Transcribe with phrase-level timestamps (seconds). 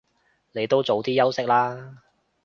[0.53, 1.99] 你都早啲休息啦